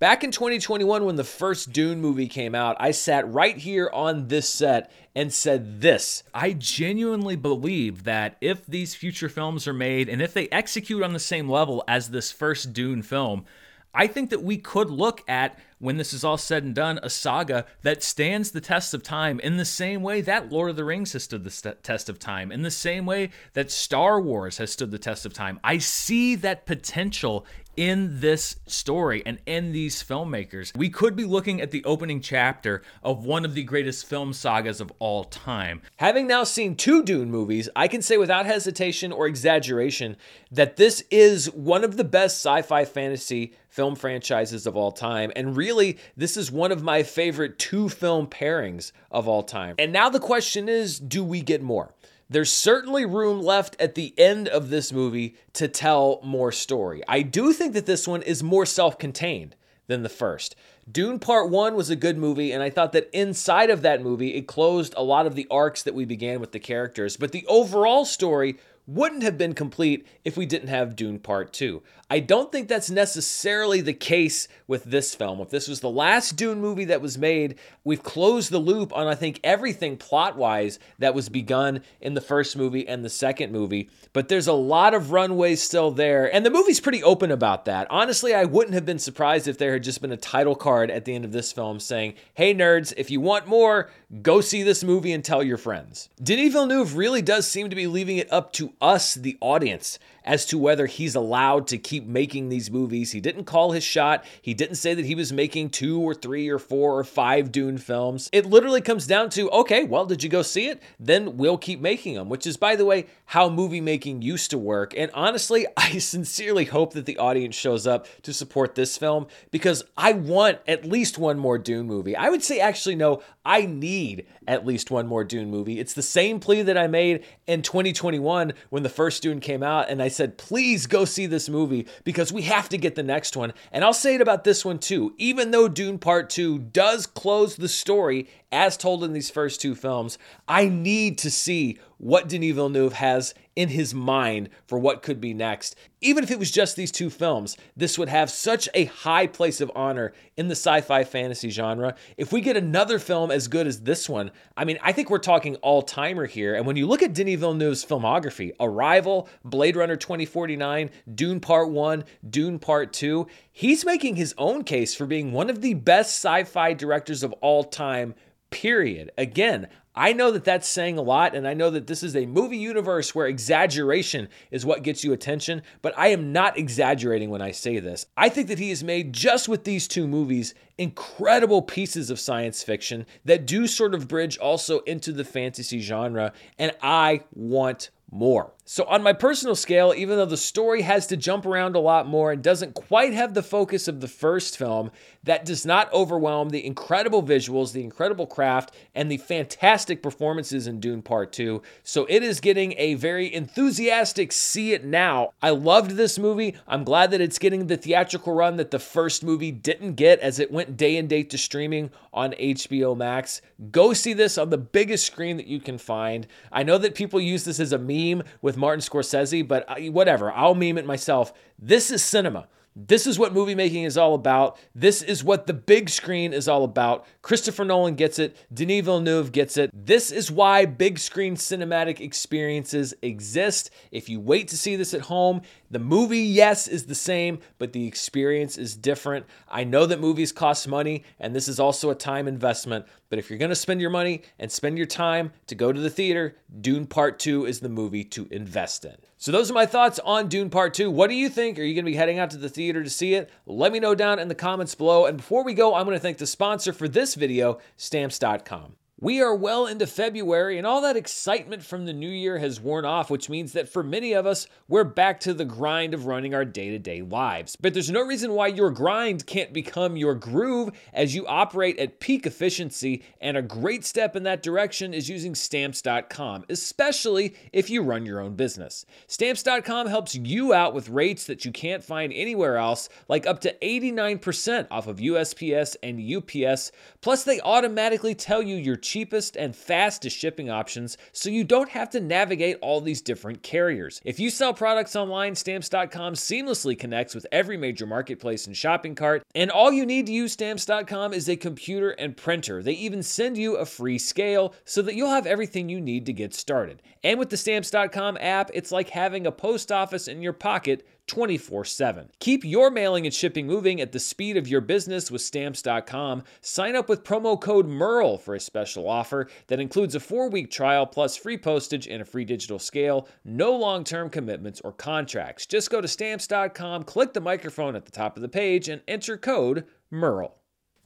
Back 0.00 0.24
in 0.24 0.30
2021, 0.30 1.04
when 1.04 1.16
the 1.16 1.24
first 1.24 1.74
Dune 1.74 2.00
movie 2.00 2.26
came 2.26 2.54
out, 2.54 2.74
I 2.80 2.90
sat 2.90 3.30
right 3.30 3.54
here 3.54 3.90
on 3.92 4.28
this 4.28 4.48
set 4.48 4.90
and 5.14 5.30
said 5.30 5.82
this. 5.82 6.22
I 6.32 6.54
genuinely 6.54 7.36
believe 7.36 8.04
that 8.04 8.38
if 8.40 8.64
these 8.64 8.94
future 8.94 9.28
films 9.28 9.68
are 9.68 9.74
made 9.74 10.08
and 10.08 10.22
if 10.22 10.32
they 10.32 10.48
execute 10.48 11.02
on 11.02 11.12
the 11.12 11.18
same 11.18 11.50
level 11.50 11.84
as 11.86 12.08
this 12.08 12.32
first 12.32 12.72
Dune 12.72 13.02
film, 13.02 13.44
I 13.92 14.06
think 14.06 14.30
that 14.30 14.42
we 14.42 14.56
could 14.56 14.88
look 14.88 15.22
at, 15.28 15.58
when 15.80 15.98
this 15.98 16.14
is 16.14 16.24
all 16.24 16.38
said 16.38 16.62
and 16.62 16.74
done, 16.74 16.98
a 17.02 17.10
saga 17.10 17.66
that 17.82 18.02
stands 18.02 18.52
the 18.52 18.60
test 18.62 18.94
of 18.94 19.02
time 19.02 19.38
in 19.40 19.58
the 19.58 19.64
same 19.66 20.02
way 20.02 20.22
that 20.22 20.50
Lord 20.50 20.70
of 20.70 20.76
the 20.76 20.84
Rings 20.84 21.12
has 21.12 21.24
stood 21.24 21.44
the 21.44 21.50
st- 21.50 21.82
test 21.82 22.08
of 22.08 22.18
time, 22.18 22.50
in 22.50 22.62
the 22.62 22.70
same 22.70 23.04
way 23.04 23.30
that 23.52 23.70
Star 23.70 24.18
Wars 24.18 24.56
has 24.56 24.72
stood 24.72 24.92
the 24.92 24.98
test 24.98 25.26
of 25.26 25.34
time. 25.34 25.60
I 25.62 25.76
see 25.76 26.36
that 26.36 26.64
potential 26.64 27.44
in 27.80 28.20
this 28.20 28.56
story 28.66 29.22
and 29.24 29.38
in 29.46 29.72
these 29.72 30.02
filmmakers. 30.02 30.76
We 30.76 30.90
could 30.90 31.16
be 31.16 31.24
looking 31.24 31.60
at 31.60 31.70
the 31.70 31.84
opening 31.84 32.20
chapter 32.20 32.82
of 33.02 33.24
one 33.24 33.44
of 33.44 33.54
the 33.54 33.64
greatest 33.64 34.06
film 34.06 34.32
sagas 34.32 34.80
of 34.80 34.92
all 34.98 35.24
time. 35.24 35.80
Having 35.96 36.26
now 36.26 36.44
seen 36.44 36.76
two 36.76 37.02
Dune 37.02 37.30
movies, 37.30 37.68
I 37.74 37.88
can 37.88 38.02
say 38.02 38.18
without 38.18 38.46
hesitation 38.46 39.12
or 39.12 39.26
exaggeration 39.26 40.16
that 40.52 40.76
this 40.76 41.02
is 41.10 41.50
one 41.50 41.82
of 41.82 41.96
the 41.96 42.04
best 42.04 42.36
sci 42.44 42.62
fi 42.62 42.84
fantasy 42.84 43.54
film 43.70 43.96
franchises 43.96 44.66
of 44.66 44.76
all 44.76 44.92
time 44.92 45.32
and 45.34 45.56
really 45.56 45.70
really, 45.70 45.98
this 46.16 46.36
is 46.36 46.50
one 46.50 46.72
of 46.72 46.82
my 46.82 47.02
favorite 47.02 47.58
two 47.58 47.88
film 47.88 48.26
pairings 48.26 48.92
of 49.10 49.28
all 49.28 49.42
time. 49.42 49.76
And 49.78 49.92
now 49.92 50.08
the 50.08 50.20
question 50.20 50.68
is 50.68 50.98
do 50.98 51.24
we 51.24 51.40
get 51.40 51.62
more? 51.62 51.94
There's 52.30 52.52
certainly 52.52 53.04
room 53.04 53.42
left 53.42 53.74
at 53.80 53.96
the 53.96 54.14
end 54.16 54.46
of 54.46 54.70
this 54.70 54.92
movie 54.92 55.34
to 55.54 55.66
tell 55.66 56.20
more 56.22 56.52
story. 56.52 57.02
I 57.08 57.22
do 57.22 57.52
think 57.52 57.74
that 57.74 57.86
this 57.86 58.06
one 58.06 58.22
is 58.22 58.40
more 58.40 58.64
self 58.64 58.98
contained 58.98 59.56
than 59.88 60.04
the 60.04 60.08
first. 60.08 60.54
Dune 60.90 61.18
Part 61.18 61.50
1 61.50 61.74
was 61.74 61.90
a 61.90 61.96
good 61.96 62.16
movie, 62.16 62.52
and 62.52 62.62
I 62.62 62.70
thought 62.70 62.92
that 62.92 63.10
inside 63.12 63.68
of 63.68 63.82
that 63.82 64.00
movie, 64.00 64.34
it 64.34 64.46
closed 64.46 64.94
a 64.96 65.02
lot 65.02 65.26
of 65.26 65.34
the 65.34 65.48
arcs 65.50 65.82
that 65.82 65.94
we 65.94 66.04
began 66.04 66.38
with 66.38 66.52
the 66.52 66.60
characters. 66.60 67.16
But 67.16 67.32
the 67.32 67.44
overall 67.48 68.04
story 68.04 68.58
wouldn't 68.90 69.22
have 69.22 69.38
been 69.38 69.54
complete 69.54 70.04
if 70.24 70.36
we 70.36 70.46
didn't 70.46 70.68
have 70.68 70.96
Dune 70.96 71.20
Part 71.20 71.52
2. 71.52 71.80
I 72.12 72.18
don't 72.18 72.50
think 72.50 72.66
that's 72.66 72.90
necessarily 72.90 73.80
the 73.80 73.92
case 73.92 74.48
with 74.66 74.82
this 74.82 75.14
film. 75.14 75.40
If 75.40 75.50
this 75.50 75.68
was 75.68 75.78
the 75.78 75.88
last 75.88 76.34
Dune 76.34 76.60
movie 76.60 76.86
that 76.86 77.00
was 77.00 77.16
made, 77.16 77.56
we've 77.84 78.02
closed 78.02 78.50
the 78.50 78.58
loop 78.58 78.92
on, 78.92 79.06
I 79.06 79.14
think, 79.14 79.38
everything 79.44 79.96
plot 79.96 80.36
wise 80.36 80.80
that 80.98 81.14
was 81.14 81.28
begun 81.28 81.82
in 82.00 82.14
the 82.14 82.20
first 82.20 82.56
movie 82.56 82.88
and 82.88 83.04
the 83.04 83.08
second 83.08 83.52
movie. 83.52 83.90
But 84.12 84.28
there's 84.28 84.48
a 84.48 84.52
lot 84.52 84.92
of 84.92 85.12
runway 85.12 85.54
still 85.54 85.92
there, 85.92 86.34
and 86.34 86.44
the 86.44 86.50
movie's 86.50 86.80
pretty 86.80 87.02
open 87.04 87.30
about 87.30 87.66
that. 87.66 87.86
Honestly, 87.90 88.34
I 88.34 88.44
wouldn't 88.44 88.74
have 88.74 88.86
been 88.86 88.98
surprised 88.98 89.46
if 89.46 89.58
there 89.58 89.74
had 89.74 89.84
just 89.84 90.00
been 90.00 90.10
a 90.10 90.16
title 90.16 90.56
card 90.56 90.90
at 90.90 91.04
the 91.04 91.14
end 91.14 91.24
of 91.24 91.30
this 91.30 91.52
film 91.52 91.78
saying, 91.78 92.14
hey, 92.34 92.52
nerds, 92.52 92.92
if 92.96 93.08
you 93.08 93.20
want 93.20 93.46
more, 93.46 93.88
go 94.20 94.40
see 94.40 94.64
this 94.64 94.82
movie 94.82 95.12
and 95.12 95.24
tell 95.24 95.44
your 95.44 95.58
friends. 95.58 96.08
Denis 96.20 96.52
Villeneuve 96.52 96.96
really 96.96 97.22
does 97.22 97.46
seem 97.46 97.70
to 97.70 97.76
be 97.76 97.86
leaving 97.86 98.16
it 98.16 98.32
up 98.32 98.52
to 98.54 98.72
us, 98.80 99.14
the 99.14 99.36
audience, 99.40 99.98
as 100.24 100.46
to 100.46 100.58
whether 100.58 100.86
he's 100.86 101.14
allowed 101.14 101.66
to 101.68 101.78
keep 101.78 102.06
making 102.06 102.48
these 102.48 102.70
movies. 102.70 103.12
He 103.12 103.20
didn't 103.20 103.44
call 103.44 103.72
his 103.72 103.84
shot. 103.84 104.24
He 104.40 104.54
didn't 104.54 104.76
say 104.76 104.94
that 104.94 105.04
he 105.04 105.14
was 105.14 105.32
making 105.32 105.70
two 105.70 106.00
or 106.00 106.14
three 106.14 106.48
or 106.48 106.58
four 106.58 106.98
or 106.98 107.04
five 107.04 107.50
Dune 107.50 107.78
films. 107.78 108.28
It 108.32 108.46
literally 108.46 108.80
comes 108.80 109.06
down 109.06 109.30
to 109.30 109.50
okay, 109.50 109.84
well, 109.84 110.06
did 110.06 110.22
you 110.22 110.28
go 110.28 110.42
see 110.42 110.68
it? 110.68 110.82
Then 110.98 111.36
we'll 111.36 111.58
keep 111.58 111.80
making 111.80 112.14
them, 112.14 112.28
which 112.28 112.46
is, 112.46 112.56
by 112.56 112.76
the 112.76 112.84
way, 112.84 113.06
how 113.26 113.48
movie 113.48 113.80
making 113.80 114.22
used 114.22 114.50
to 114.50 114.58
work. 114.58 114.94
And 114.96 115.10
honestly, 115.14 115.66
I 115.76 115.98
sincerely 115.98 116.66
hope 116.66 116.92
that 116.94 117.06
the 117.06 117.18
audience 117.18 117.54
shows 117.54 117.86
up 117.86 118.06
to 118.22 118.32
support 118.32 118.74
this 118.74 118.96
film 118.96 119.26
because 119.50 119.82
I 119.96 120.12
want 120.12 120.58
at 120.66 120.84
least 120.84 121.18
one 121.18 121.38
more 121.38 121.58
Dune 121.58 121.86
movie. 121.86 122.16
I 122.16 122.28
would 122.28 122.42
say, 122.42 122.60
actually, 122.60 122.96
no, 122.96 123.22
I 123.44 123.62
need 123.66 124.26
at 124.46 124.66
least 124.66 124.90
one 124.90 125.06
more 125.06 125.24
Dune 125.24 125.50
movie. 125.50 125.78
It's 125.78 125.94
the 125.94 126.02
same 126.02 126.40
plea 126.40 126.62
that 126.62 126.76
I 126.76 126.86
made 126.86 127.24
in 127.46 127.62
2021 127.62 128.52
when 128.70 128.82
the 128.82 128.88
first 128.88 129.22
Dune 129.22 129.40
came 129.40 129.62
out, 129.62 129.90
and 129.90 130.02
I 130.02 130.08
said, 130.08 130.38
please 130.38 130.86
go 130.86 131.04
see 131.04 131.26
this 131.26 131.48
movie 131.48 131.86
because 132.04 132.32
we 132.32 132.42
have 132.42 132.68
to 132.70 132.78
get 132.78 132.94
the 132.94 133.02
next 133.02 133.36
one. 133.36 133.52
And 133.70 133.84
I'll 133.84 133.92
say 133.92 134.14
it 134.14 134.20
about 134.20 134.44
this 134.44 134.64
one 134.64 134.78
too. 134.78 135.14
Even 135.18 135.50
though 135.50 135.68
Dune 135.68 135.98
Part 135.98 136.30
2 136.30 136.58
does 136.58 137.06
close 137.06 137.56
the 137.56 137.68
story 137.68 138.28
as 138.50 138.76
told 138.76 139.04
in 139.04 139.12
these 139.12 139.30
first 139.30 139.60
two 139.60 139.74
films, 139.74 140.18
I 140.48 140.68
need 140.68 141.18
to 141.18 141.30
see 141.30 141.78
what 141.98 142.28
Denis 142.28 142.54
Villeneuve 142.54 142.94
has 142.94 143.34
in 143.60 143.68
his 143.68 143.92
mind 143.92 144.48
for 144.66 144.78
what 144.78 145.02
could 145.02 145.20
be 145.20 145.34
next. 145.34 145.76
Even 146.00 146.24
if 146.24 146.30
it 146.30 146.38
was 146.38 146.50
just 146.50 146.76
these 146.76 146.90
two 146.90 147.10
films, 147.10 147.58
this 147.76 147.98
would 147.98 148.08
have 148.08 148.30
such 148.30 148.70
a 148.72 148.86
high 148.86 149.26
place 149.26 149.60
of 149.60 149.70
honor 149.74 150.14
in 150.38 150.48
the 150.48 150.52
sci 150.52 150.80
fi 150.80 151.04
fantasy 151.04 151.50
genre. 151.50 151.94
If 152.16 152.32
we 152.32 152.40
get 152.40 152.56
another 152.56 152.98
film 152.98 153.30
as 153.30 153.48
good 153.48 153.66
as 153.66 153.82
this 153.82 154.08
one, 154.08 154.30
I 154.56 154.64
mean, 154.64 154.78
I 154.82 154.92
think 154.92 155.10
we're 155.10 155.18
talking 155.18 155.56
all 155.56 155.82
timer 155.82 156.24
here. 156.24 156.54
And 156.54 156.66
when 156.66 156.76
you 156.76 156.86
look 156.86 157.02
at 157.02 157.12
Denis 157.12 157.38
Villeneuve's 157.38 157.84
filmography, 157.84 158.52
Arrival, 158.58 159.28
Blade 159.44 159.76
Runner 159.76 159.96
2049, 159.96 160.88
Dune 161.14 161.40
Part 161.40 161.68
1, 161.68 162.04
Dune 162.30 162.58
Part 162.58 162.94
2, 162.94 163.26
he's 163.52 163.84
making 163.84 164.16
his 164.16 164.34
own 164.38 164.64
case 164.64 164.94
for 164.94 165.04
being 165.04 165.32
one 165.32 165.50
of 165.50 165.60
the 165.60 165.74
best 165.74 166.16
sci 166.16 166.44
fi 166.44 166.72
directors 166.72 167.22
of 167.22 167.34
all 167.42 167.62
time 167.62 168.14
period. 168.48 169.10
Again, 169.18 169.68
I 170.00 170.14
know 170.14 170.30
that 170.30 170.44
that's 170.44 170.66
saying 170.66 170.96
a 170.96 171.02
lot, 171.02 171.34
and 171.34 171.46
I 171.46 171.52
know 171.52 171.68
that 171.68 171.86
this 171.86 172.02
is 172.02 172.16
a 172.16 172.24
movie 172.24 172.56
universe 172.56 173.14
where 173.14 173.26
exaggeration 173.26 174.30
is 174.50 174.64
what 174.64 174.82
gets 174.82 175.04
you 175.04 175.12
attention, 175.12 175.60
but 175.82 175.92
I 175.94 176.06
am 176.08 176.32
not 176.32 176.56
exaggerating 176.56 177.28
when 177.28 177.42
I 177.42 177.50
say 177.50 177.80
this. 177.80 178.06
I 178.16 178.30
think 178.30 178.48
that 178.48 178.58
he 178.58 178.70
has 178.70 178.82
made, 178.82 179.12
just 179.12 179.46
with 179.46 179.64
these 179.64 179.86
two 179.86 180.08
movies, 180.08 180.54
incredible 180.78 181.60
pieces 181.60 182.08
of 182.08 182.18
science 182.18 182.62
fiction 182.62 183.04
that 183.26 183.46
do 183.46 183.66
sort 183.66 183.94
of 183.94 184.08
bridge 184.08 184.38
also 184.38 184.78
into 184.80 185.12
the 185.12 185.22
fantasy 185.22 185.80
genre, 185.80 186.32
and 186.58 186.72
I 186.80 187.24
want 187.34 187.90
more. 188.10 188.54
So, 188.72 188.84
on 188.84 189.02
my 189.02 189.12
personal 189.12 189.56
scale, 189.56 189.92
even 189.96 190.16
though 190.16 190.24
the 190.26 190.36
story 190.36 190.82
has 190.82 191.08
to 191.08 191.16
jump 191.16 191.44
around 191.44 191.74
a 191.74 191.80
lot 191.80 192.06
more 192.06 192.30
and 192.30 192.40
doesn't 192.40 192.74
quite 192.74 193.12
have 193.12 193.34
the 193.34 193.42
focus 193.42 193.88
of 193.88 194.00
the 194.00 194.06
first 194.06 194.56
film, 194.56 194.92
that 195.24 195.44
does 195.44 195.66
not 195.66 195.92
overwhelm 195.92 196.50
the 196.50 196.64
incredible 196.64 197.20
visuals, 197.20 197.72
the 197.72 197.82
incredible 197.82 198.28
craft, 198.28 198.72
and 198.94 199.10
the 199.10 199.16
fantastic 199.16 200.04
performances 200.04 200.68
in 200.68 200.78
Dune 200.78 201.02
Part 201.02 201.32
2. 201.32 201.60
So, 201.82 202.06
it 202.08 202.22
is 202.22 202.38
getting 202.38 202.74
a 202.78 202.94
very 202.94 203.34
enthusiastic 203.34 204.30
see 204.30 204.72
it 204.72 204.84
now. 204.84 205.32
I 205.42 205.50
loved 205.50 205.96
this 205.96 206.16
movie. 206.16 206.54
I'm 206.68 206.84
glad 206.84 207.10
that 207.10 207.20
it's 207.20 207.40
getting 207.40 207.66
the 207.66 207.76
theatrical 207.76 208.34
run 208.34 208.56
that 208.58 208.70
the 208.70 208.78
first 208.78 209.24
movie 209.24 209.50
didn't 209.50 209.94
get 209.94 210.20
as 210.20 210.38
it 210.38 210.52
went 210.52 210.76
day 210.76 210.96
and 210.96 211.08
date 211.08 211.30
to 211.30 211.38
streaming 211.38 211.90
on 212.12 212.34
HBO 212.34 212.96
Max. 212.96 213.42
Go 213.72 213.92
see 213.94 214.12
this 214.12 214.38
on 214.38 214.50
the 214.50 214.58
biggest 214.58 215.06
screen 215.06 215.38
that 215.38 215.48
you 215.48 215.58
can 215.58 215.76
find. 215.76 216.28
I 216.52 216.62
know 216.62 216.78
that 216.78 216.94
people 216.94 217.20
use 217.20 217.42
this 217.42 217.58
as 217.58 217.72
a 217.72 217.78
meme 217.78 218.22
with 218.40 218.59
Martin 218.60 218.80
Scorsese, 218.80 219.46
but 219.46 219.66
whatever, 219.90 220.30
I'll 220.30 220.54
meme 220.54 220.78
it 220.78 220.86
myself. 220.86 221.32
This 221.58 221.90
is 221.90 222.02
cinema. 222.02 222.46
This 222.76 223.06
is 223.06 223.18
what 223.18 223.34
movie 223.34 223.56
making 223.56 223.82
is 223.82 223.98
all 223.98 224.14
about. 224.14 224.56
This 224.74 225.02
is 225.02 225.24
what 225.24 225.46
the 225.46 225.52
big 225.52 225.90
screen 225.90 226.32
is 226.32 226.46
all 226.46 226.62
about. 226.62 227.04
Christopher 227.20 227.64
Nolan 227.64 227.96
gets 227.96 228.18
it. 228.20 228.36
Denis 228.52 228.84
Villeneuve 228.84 229.32
gets 229.32 229.56
it. 229.56 229.70
This 229.74 230.12
is 230.12 230.30
why 230.30 230.66
big 230.66 230.98
screen 230.98 231.34
cinematic 231.34 232.00
experiences 232.00 232.94
exist. 233.02 233.70
If 233.90 234.08
you 234.08 234.20
wait 234.20 234.48
to 234.48 234.56
see 234.56 234.76
this 234.76 234.94
at 234.94 235.02
home, 235.02 235.42
the 235.70 235.80
movie, 235.80 236.20
yes, 236.20 236.68
is 236.68 236.86
the 236.86 236.94
same, 236.94 237.40
but 237.58 237.72
the 237.72 237.86
experience 237.86 238.56
is 238.56 238.76
different. 238.76 239.26
I 239.48 239.64
know 239.64 239.84
that 239.86 240.00
movies 240.00 240.30
cost 240.30 240.68
money, 240.68 241.04
and 241.18 241.34
this 241.34 241.48
is 241.48 241.58
also 241.58 241.90
a 241.90 241.94
time 241.96 242.28
investment. 242.28 242.86
But 243.08 243.18
if 243.18 243.28
you're 243.28 243.38
going 243.38 243.50
to 243.50 243.56
spend 243.56 243.80
your 243.80 243.90
money 243.90 244.22
and 244.38 244.50
spend 244.50 244.78
your 244.78 244.86
time 244.86 245.32
to 245.48 245.56
go 245.56 245.72
to 245.72 245.80
the 245.80 245.90
theater, 245.90 246.36
Dune 246.60 246.86
Part 246.86 247.18
2 247.18 247.46
is 247.46 247.60
the 247.60 247.68
movie 247.68 248.04
to 248.04 248.28
invest 248.30 248.84
in. 248.84 248.96
So, 249.20 249.32
those 249.32 249.50
are 249.50 249.54
my 249.54 249.66
thoughts 249.66 249.98
on 250.02 250.28
Dune 250.28 250.48
Part 250.48 250.72
2. 250.72 250.90
What 250.90 251.10
do 251.10 251.14
you 251.14 251.28
think? 251.28 251.58
Are 251.58 251.62
you 251.62 251.74
going 251.74 251.84
to 251.84 251.90
be 251.90 251.96
heading 251.98 252.18
out 252.18 252.30
to 252.30 252.38
the 252.38 252.48
theater 252.48 252.82
to 252.82 252.88
see 252.88 253.12
it? 253.12 253.28
Let 253.44 253.70
me 253.70 253.78
know 253.78 253.94
down 253.94 254.18
in 254.18 254.28
the 254.28 254.34
comments 254.34 254.74
below. 254.74 255.04
And 255.04 255.18
before 255.18 255.44
we 255.44 255.52
go, 255.52 255.74
I'm 255.74 255.84
going 255.84 255.94
to 255.94 256.00
thank 256.00 256.16
the 256.16 256.26
sponsor 256.26 256.72
for 256.72 256.88
this 256.88 257.16
video, 257.16 257.58
Stamps.com. 257.76 258.79
We 259.02 259.22
are 259.22 259.34
well 259.34 259.66
into 259.66 259.86
February, 259.86 260.58
and 260.58 260.66
all 260.66 260.82
that 260.82 260.94
excitement 260.94 261.62
from 261.62 261.86
the 261.86 261.92
new 261.94 262.10
year 262.10 262.36
has 262.36 262.60
worn 262.60 262.84
off, 262.84 263.08
which 263.08 263.30
means 263.30 263.54
that 263.54 263.66
for 263.66 263.82
many 263.82 264.12
of 264.12 264.26
us, 264.26 264.46
we're 264.68 264.84
back 264.84 265.20
to 265.20 265.32
the 265.32 265.46
grind 265.46 265.94
of 265.94 266.04
running 266.04 266.34
our 266.34 266.44
day 266.44 266.68
to 266.68 266.78
day 266.78 267.00
lives. 267.00 267.56
But 267.58 267.72
there's 267.72 267.90
no 267.90 268.02
reason 268.02 268.34
why 268.34 268.48
your 268.48 268.70
grind 268.70 269.24
can't 269.24 269.54
become 269.54 269.96
your 269.96 270.14
groove 270.14 270.72
as 270.92 271.14
you 271.14 271.26
operate 271.26 271.78
at 271.78 271.98
peak 271.98 272.26
efficiency, 272.26 273.02
and 273.22 273.38
a 273.38 273.42
great 273.42 273.86
step 273.86 274.16
in 274.16 274.24
that 274.24 274.42
direction 274.42 274.92
is 274.92 275.08
using 275.08 275.34
Stamps.com, 275.34 276.44
especially 276.50 277.34
if 277.54 277.70
you 277.70 277.80
run 277.80 278.04
your 278.04 278.20
own 278.20 278.34
business. 278.34 278.84
Stamps.com 279.06 279.86
helps 279.86 280.14
you 280.14 280.52
out 280.52 280.74
with 280.74 280.90
rates 280.90 281.24
that 281.24 281.46
you 281.46 281.52
can't 281.52 281.82
find 281.82 282.12
anywhere 282.12 282.58
else, 282.58 282.90
like 283.08 283.26
up 283.26 283.40
to 283.40 283.56
89% 283.62 284.66
off 284.70 284.86
of 284.86 284.98
USPS 284.98 285.76
and 285.82 285.98
UPS. 285.98 286.70
Plus, 287.00 287.24
they 287.24 287.40
automatically 287.40 288.14
tell 288.14 288.42
you 288.42 288.56
your 288.56 288.76
cheapest 288.90 289.36
and 289.36 289.54
fastest 289.54 290.18
shipping 290.18 290.50
options 290.50 290.98
so 291.12 291.30
you 291.30 291.44
don't 291.44 291.68
have 291.68 291.88
to 291.90 292.00
navigate 292.00 292.56
all 292.60 292.80
these 292.80 293.00
different 293.00 293.40
carriers. 293.40 294.00
If 294.04 294.18
you 294.18 294.30
sell 294.30 294.52
products 294.52 294.96
online, 294.96 295.36
stamps.com 295.36 296.14
seamlessly 296.14 296.76
connects 296.76 297.14
with 297.14 297.24
every 297.30 297.56
major 297.56 297.86
marketplace 297.86 298.48
and 298.48 298.56
shopping 298.56 298.96
cart, 298.96 299.22
and 299.32 299.48
all 299.48 299.72
you 299.72 299.86
need 299.86 300.06
to 300.06 300.12
use 300.12 300.32
stamps.com 300.32 301.12
is 301.12 301.28
a 301.28 301.36
computer 301.36 301.90
and 301.90 302.16
printer. 302.16 302.64
They 302.64 302.72
even 302.72 303.04
send 303.04 303.38
you 303.38 303.56
a 303.56 303.64
free 303.64 303.98
scale 303.98 304.54
so 304.64 304.82
that 304.82 304.96
you'll 304.96 305.10
have 305.10 305.26
everything 305.26 305.68
you 305.68 305.80
need 305.80 306.06
to 306.06 306.12
get 306.12 306.34
started. 306.34 306.82
And 307.04 307.18
with 307.18 307.30
the 307.30 307.36
stamps.com 307.36 308.18
app, 308.20 308.50
it's 308.52 308.72
like 308.72 308.88
having 308.88 309.26
a 309.26 309.32
post 309.32 309.70
office 309.70 310.08
in 310.08 310.20
your 310.20 310.32
pocket 310.32 310.84
24 311.10 311.64
7. 311.64 312.08
Keep 312.20 312.44
your 312.44 312.70
mailing 312.70 313.04
and 313.04 313.12
shipping 313.12 313.44
moving 313.44 313.80
at 313.80 313.90
the 313.90 313.98
speed 313.98 314.36
of 314.36 314.46
your 314.46 314.60
business 314.60 315.10
with 315.10 315.20
stamps.com. 315.20 316.22
Sign 316.40 316.76
up 316.76 316.88
with 316.88 317.02
promo 317.02 317.38
code 317.38 317.66
MURRELL 317.66 318.16
for 318.18 318.36
a 318.36 318.40
special 318.40 318.88
offer 318.88 319.28
that 319.48 319.58
includes 319.58 319.96
a 319.96 320.00
four 320.00 320.30
week 320.30 320.52
trial 320.52 320.86
plus 320.86 321.16
free 321.16 321.36
postage 321.36 321.88
and 321.88 322.00
a 322.00 322.04
free 322.04 322.24
digital 322.24 322.60
scale. 322.60 323.08
No 323.24 323.50
long 323.56 323.82
term 323.82 324.08
commitments 324.08 324.60
or 324.60 324.72
contracts. 324.72 325.46
Just 325.46 325.68
go 325.68 325.80
to 325.80 325.88
stamps.com, 325.88 326.84
click 326.84 327.12
the 327.12 327.20
microphone 327.20 327.74
at 327.74 327.86
the 327.86 327.90
top 327.90 328.14
of 328.14 328.22
the 328.22 328.28
page, 328.28 328.68
and 328.68 328.80
enter 328.86 329.16
code 329.16 329.64
MURRELL. 329.90 330.39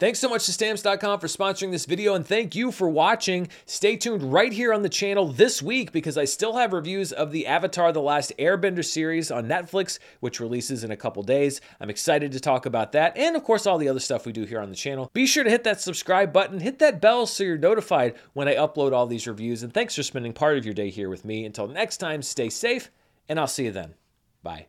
Thanks 0.05 0.19
so 0.19 0.29
much 0.29 0.45
to 0.45 0.53
Stamps.com 0.53 1.19
for 1.19 1.29
sponsoring 1.29 1.71
this 1.71 1.87
video, 1.87 2.13
and 2.13 2.27
thank 2.27 2.55
you 2.55 2.71
for 2.71 2.91
watching. 2.91 3.49
Stay 3.65 3.97
tuned 3.97 4.35
right 4.35 4.53
here 4.53 4.75
on 4.75 4.83
the 4.83 4.91
channel 4.91 5.29
this 5.29 5.63
week 5.63 5.93
because 5.93 6.19
I 6.19 6.27
still 6.27 6.59
have 6.59 6.75
reviews 6.75 7.11
of 7.11 7.33
the 7.33 7.47
Avatar 7.47 7.91
The 7.91 8.03
Last 8.03 8.31
Airbender 8.39 8.85
series 8.85 9.31
on 9.31 9.47
Netflix, 9.47 9.99
which 10.21 10.41
releases 10.41 10.85
in 10.85 10.91
a 10.91 10.97
couple 10.99 11.23
days. 11.23 11.63
I'm 11.81 11.89
excited 11.89 12.33
to 12.33 12.41
talk 12.41 12.67
about 12.67 12.93
that, 12.93 13.17
and 13.17 13.35
of 13.35 13.45
course, 13.45 13.67
all 13.67 13.79
the 13.79 13.89
other 13.89 13.99
stuff 13.99 14.27
we 14.27 14.33
do 14.33 14.45
here 14.45 14.61
on 14.61 14.69
the 14.69 14.77
channel. 14.77 15.09
Be 15.15 15.25
sure 15.25 15.43
to 15.43 15.49
hit 15.49 15.65
that 15.65 15.81
subscribe 15.81 16.35
button, 16.35 16.61
hit 16.61 16.81
that 16.81 17.01
bell 17.01 17.25
so 17.25 17.43
you're 17.43 17.57
notified 17.57 18.15
when 18.35 18.47
I 18.47 18.57
upload 18.57 18.93
all 18.93 19.07
these 19.07 19.27
reviews, 19.27 19.63
and 19.63 19.73
thanks 19.73 19.95
for 19.95 20.03
spending 20.03 20.35
part 20.35 20.59
of 20.59 20.67
your 20.67 20.75
day 20.75 20.91
here 20.91 21.09
with 21.09 21.25
me. 21.25 21.47
Until 21.47 21.67
next 21.67 21.97
time, 21.97 22.21
stay 22.21 22.51
safe, 22.51 22.91
and 23.27 23.41
I'll 23.41 23.47
see 23.47 23.65
you 23.65 23.73
then. 23.73 23.95
Bye. 24.43 24.67